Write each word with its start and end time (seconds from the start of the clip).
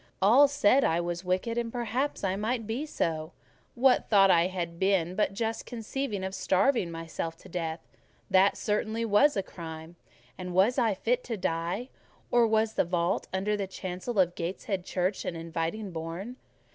All 0.19 0.47
said 0.47 0.83
I 0.83 0.99
was 0.99 1.23
wicked, 1.23 1.59
and 1.59 1.71
perhaps 1.71 2.23
I 2.23 2.35
might 2.35 2.65
be 2.65 2.87
so; 2.87 3.33
what 3.75 4.09
thought 4.09 4.31
had 4.31 4.59
I 4.69 4.71
been 4.71 5.13
but 5.13 5.35
just 5.35 5.67
conceiving 5.67 6.23
of 6.23 6.33
starving 6.33 6.89
myself 6.89 7.37
to 7.37 7.49
death? 7.49 7.81
That 8.27 8.57
certainly 8.57 9.05
was 9.05 9.37
a 9.37 9.43
crime: 9.43 9.97
and 10.39 10.55
was 10.55 10.79
I 10.79 10.95
fit 10.95 11.23
to 11.25 11.37
die? 11.37 11.89
Or 12.31 12.47
was 12.47 12.73
the 12.73 12.83
vault 12.83 13.27
under 13.31 13.55
the 13.55 13.67
chancel 13.67 14.17
of 14.17 14.33
Gateshead 14.33 14.85
Church 14.85 15.23
an 15.23 15.35
inviting 15.35 15.91
bourne? 15.91 16.37